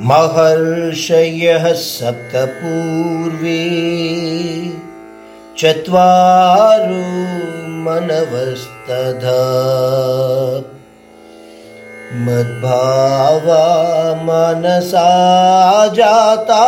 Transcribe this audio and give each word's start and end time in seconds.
महर्षयः 0.00 1.72
सप्तपूर्वे 1.72 3.60
चत्वारो 5.58 7.04
मनवस्तथा 7.84 9.38
मद्भावा 12.26 13.64
मनसा 14.24 15.06
जाता 15.96 16.64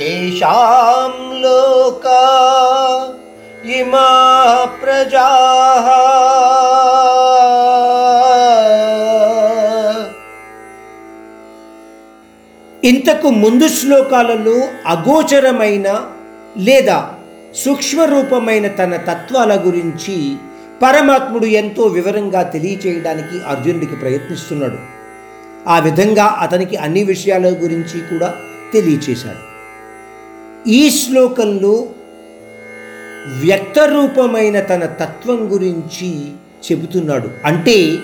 येषां 0.00 1.10
लोका 1.42 2.26
इमा 3.78 4.10
प्रजाः। 4.82 6.23
ఇంతకు 12.84 13.30
ముందు 13.30 13.68
శ్లోకాలలో 13.68 14.68
అగోచరమైన 14.86 16.00
లేదా 16.58 17.14
సూక్ష్మరూపమైన 17.54 18.66
తన 18.68 18.96
తత్వాల 18.96 19.62
గురించి 19.66 20.36
పరమాత్ముడు 20.82 21.46
ఎంతో 21.46 21.82
వివరంగా 21.82 22.42
తెలియచేయడానికి 22.42 23.44
అర్జునుడికి 23.46 23.96
ప్రయత్నిస్తున్నాడు. 23.96 24.78
ఆ 25.68 25.78
విధంగా 25.78 26.24
అతనికి 26.24 26.76
అన్ని 26.76 27.04
విషయాల 27.04 27.46
గురించి 27.48 28.00
కూడా 28.00 28.34
తెలియచేశాడు. 28.72 29.54
ఈ 30.68 30.90
శ్లోకంలో 30.90 31.86
వ్యక్తరూపమైన 33.44 34.60
తన 34.60 34.84
తత్వం 34.84 35.52
గురించి 35.52 36.32
చెబుతున్నాడు. 36.72 37.28
అంటే 37.44 37.96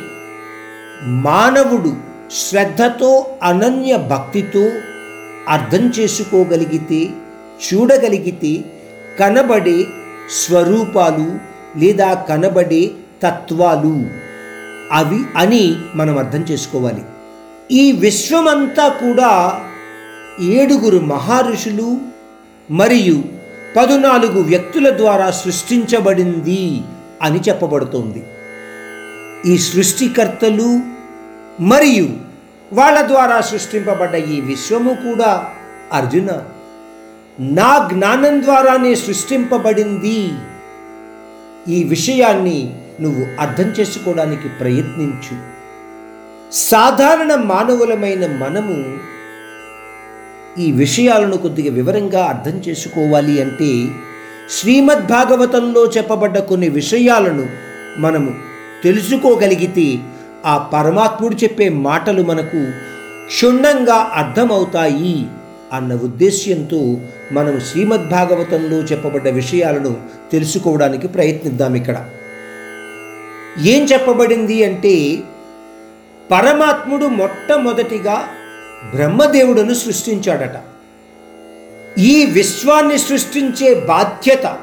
మానవుడు 1.02 2.09
శ్రద్ధతో 2.32 3.26
అనన్య 3.42 3.96
భక్తితో 3.96 4.70
అర్థం 5.48 5.92
చేసుకోగలిగితే 5.98 7.08
చూడగలిగితే 7.60 8.64
కనబడే 9.20 9.84
స్వరూపాలు 10.30 11.38
లేదా 11.78 12.14
కనబడే 12.14 12.90
తత్వాలు. 13.22 14.06
అవి 14.92 15.18
అని 15.36 15.74
మనం 15.94 16.18
అర్థం 16.18 16.44
చేసుకోవాలి. 16.50 17.02
ఈ 17.70 17.92
విశ్వమంతా 17.92 18.88
కూడా 18.88 19.60
ఏడుగురు 20.40 20.98
మహర్షులు 20.98 21.98
మరియు 22.70 23.24
పదునాలుగు 23.76 24.42
వ్యక్తుల 24.42 24.96
ద్వారా 24.96 25.30
సృష్టించబడింది 25.30 26.82
అని 27.22 27.40
చెప్పబడుతోంది. 27.40 28.22
ఈ 29.52 29.58
సృష్టికర్తలు 29.58 30.89
మరియు 31.60 32.08
వాళ్ళ 32.72 33.08
ద్వారా 33.08 33.40
సృష్టింపబడ్డ 33.40 34.14
ఈ 34.14 34.40
విశ్వము 34.40 34.94
కూడా 34.94 35.46
అర్జున. 35.92 36.30
నా 37.40 37.88
జ్ఞానం 37.92 38.42
ద్వారానే 38.42 38.94
సృష్టింపబడింది. 38.94 40.30
ఈ 41.68 41.84
విషయాన్ని 41.84 42.74
నువ్వు 43.00 43.26
అర్థం 43.40 43.64
చేసుకోవడానికి 43.64 44.48
ప్రయత్నించు. 44.48 45.60
సాధారణ 46.52 47.34
మానవులమైన 47.34 48.26
మనము 48.26 48.98
ఈ 50.62 50.72
విషయాలను 50.72 51.36
కొద్దిగా 51.36 51.74
వివరంగా 51.74 52.24
అర్థం 52.24 52.58
చేసుకోవాలి 52.68 53.42
అంటే 53.42 53.88
శ్రీమద్ 54.50 55.06
భాగవతంలో 55.06 55.86
చెప్పబడ్డ 55.86 56.38
కొన్ని 56.38 56.68
విషయాలను 56.68 57.46
మనము 57.98 58.34
తెలుసుకోగలిగితే 58.82 60.02
ఆ 60.46 60.58
పరమాత్ముడు 60.58 61.34
చెప్పే 61.34 61.68
మాటలు 61.68 62.22
మనకు 62.22 62.72
క్షుణ్ణంగా 63.26 63.94
అర్థమవుతాయి 63.94 65.26
అన్న 65.72 65.94
ఉద్దేశ్యంతో 65.94 67.00
మనం 67.32 67.60
శ్రీమద్భాగవతంలో 67.60 68.76
చెప్పబడ్డ 68.76 69.28
విషయాలను 69.28 70.00
తెలుసుకోవడానికి 70.32 71.08
ప్రయత్నిద్దాం 71.08 71.74
ఇక్కడ. 71.74 72.08
ఏం 73.62 73.84
చెప్పబడింది 73.84 74.64
అంటే 74.64 75.18
పరమాత్ముడు 76.30 77.06
మొట్టమొదటిగా 77.06 78.24
బ్రహ్మదేవుడును 78.94 79.74
సృష్టించాడట. 79.74 80.60
ఈ 81.98 82.24
విశ్వాన్ని 82.24 82.98
సృష్టించే 82.98 83.74
బాధ్యత 83.74 84.58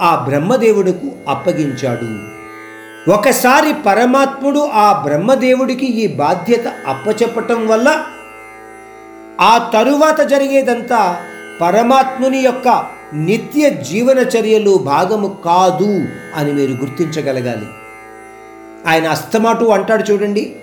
ఆ 0.00 0.24
బ్రహ్మదేవుడుకు 0.28 1.12
అప్పగించాడు. 1.28 2.41
ఒకసారి 3.08 3.72
పరమాత్ముడు 3.72 4.58
ఆ 4.58 5.02
బ్రహ్మదేవుడికి 5.06 5.86
ఈ 5.86 6.06
బాధ్యత 6.06 6.68
అప్పచెప్పటం 6.86 7.68
వల్ల 7.68 8.04
ఆ 9.40 9.70
తరువాత 9.74 10.20
జరిగేదంతా 10.20 11.16
పరమాత్ముని 11.60 12.38
యొక్క 12.38 12.86
నిత్య 13.14 13.70
జీవన 13.70 14.18
చర్యలు 14.18 14.78
భాగము 14.78 15.36
కాదు 15.44 16.04
అని 16.36 16.52
మీరు 16.52 16.70
గుర్తించగలగాలి. 16.70 17.66
ఆయన 18.86 19.08
అస్తమాటు 19.08 19.64
అంటాడు 19.64 20.02
చూడండి 20.02 20.56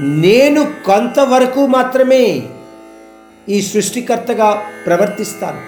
నేను 0.00 0.72
కొంతవరకు 0.86 1.66
మాత్రమే 1.66 2.42
ఈ 3.48 3.62
సృష్టికర్తగా 3.62 4.62
ప్రవర్తిస్తాను. 4.86 5.60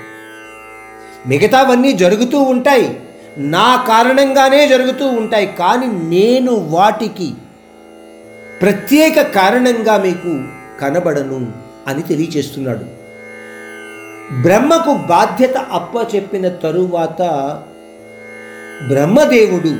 మిగతావన్నీ 1.29 1.93
జరుగుతూ 1.93 2.39
ఉంటాయి. 2.39 3.01
నా 3.39 3.85
కారణంగానే 3.89 4.69
జరుగుతూ 4.69 5.07
ఉంటాయి 5.07 5.47
కానీ 5.47 5.87
నేను 5.87 6.53
వాటికి 6.53 7.33
ప్రత్యేక 8.63 9.21
కారణంగా 9.21 9.99
మీకు 9.99 10.45
కనబడను 10.81 11.53
అని 11.87 12.03
తెలియచేస్తున్నాడు. 12.03 13.03
బ్రహ్మకు 14.43 14.95
బాధ్యత 14.95 15.57
అప్ప 15.59 16.15
చెప్పిన 16.17 16.49
తరువాత 16.49 17.23
బ్రహ్మదేవుడు 18.89 19.77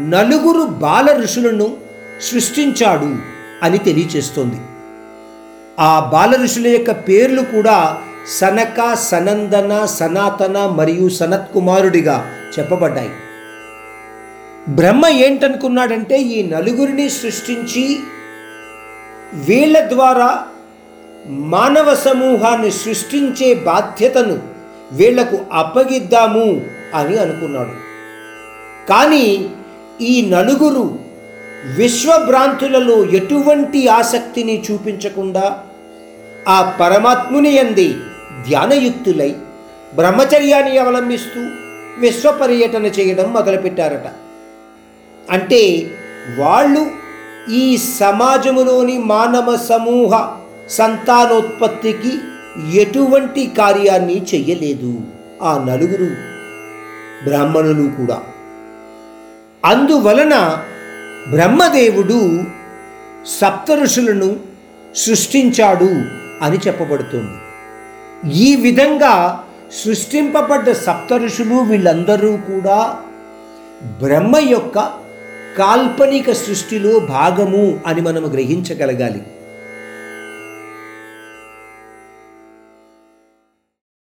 నలుగురు 0.00 0.66
బాల 0.66 1.22
ఋషులను 1.22 1.76
సృష్టించాడు 2.20 3.16
అని 3.64 3.78
తెలియచేస్తోంది. 3.78 4.60
ఆ 5.80 6.10
బాల 6.12 6.42
ఋషుల 6.42 6.66
యొక్క 6.66 6.90
పేర్లు 6.90 7.42
కూడా 7.42 8.02
సనక 8.26 8.94
సనందన 8.94 9.84
సనాతన 9.84 10.66
మరియు 10.66 11.08
సనత్ 11.08 11.52
కుమారుడిగా 11.54 12.32
చెప్పబడ్డాయి. 12.58 13.10
బ్రహ్మ 14.68 15.06
ఏంటనుకున్నాడంటే 15.06 16.18
ఈ 16.18 16.42
నలుగురిని 16.42 17.08
సృష్టించి 17.08 17.98
వీళ్ళ 19.32 19.88
ద్వారా 19.88 20.44
మానవ 21.28 21.94
సమూహాన్ని 21.94 22.70
సృష్టించే 22.70 23.54
బాధ్యతను 23.54 24.38
వీళ్ళకు 24.92 25.38
అప్పగిద్దాము 25.52 26.60
అని 26.94 27.18
అనుకున్నాడు. 27.18 27.74
కానీ 28.88 29.50
ఈ 30.00 30.30
నలుగురు 30.30 30.98
విశ్వభ్రాంతులలో 31.76 33.04
ఎటువంటి 33.04 33.88
ఆసక్తిని 33.88 34.62
చూపించకుండా 34.70 35.58
ఆ 36.48 36.76
పరమాత్ముని 36.80 37.58
అంది 37.58 37.94
ధ్యానయుక్తులై 38.48 39.36
బ్రహ్మచర్యాన్ని 39.94 40.78
అవలంబిస్తూ 40.78 41.40
విశ్వ 41.98 42.32
పర్యటన 42.32 42.86
చేయడం 42.86 43.32
మొదలుపెట్టారట. 43.32 44.10
అంటే 45.30 45.90
వాళ్ళు 46.38 46.90
ఈ 47.50 47.76
సమాజములోని 47.76 48.98
మానవ 48.98 49.56
సమూహ 49.56 50.36
సంతానోత్పత్తికి 50.70 52.18
ఎటువంటి 52.80 53.46
కార్యాన్ని 53.58 54.22
చెయ్యలేదు 54.22 55.00
ఆ 55.42 55.64
నలుగురు 55.68 56.04
బ్రాహ్మణులు 57.24 57.90
కూడా. 57.90 58.22
అందువలన 59.64 60.64
బ్రహ్మదేవుడు 61.30 62.42
సప్త 63.26 63.72
ఋషులను 63.72 64.36
సృష్టించాడు 64.94 65.90
అని 66.44 66.58
చెప్పబడుతుంది. 66.66 67.38
ఈ 68.30 68.56
విధంగా 68.56 69.44
సృష్టింపబడ్డ 69.84 70.72
సప్త 70.72 71.12
ఋషులు 71.12 71.54
వీళ్ళందరూ 71.54 72.36
కూడా 72.36 72.98
బ్రహ్మ 74.02 74.36
యొక్క 74.48 74.78
కాల్పనిక 75.58 76.32
సృష్టిలో 76.32 76.98
భాగము 76.98 77.78
అని 77.86 78.00
మనం 78.00 78.32
గ్రహించగలగాలి. 78.32 79.22